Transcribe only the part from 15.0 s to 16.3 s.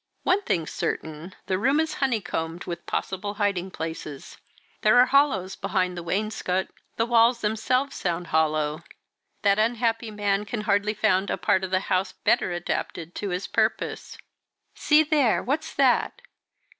there what's that?"